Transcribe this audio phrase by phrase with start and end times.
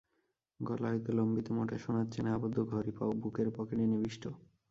[0.59, 4.23] গলা হইতে লম্বিত মোটা সোনার চেনে আবদ্ধ ঘড়ি বুকের পকেটে নিবিষ্ট।